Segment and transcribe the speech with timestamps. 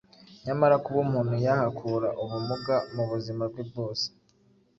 [0.45, 4.05] nyamara kuba umuntu yahakura ubumuga mu buzima bwe bwose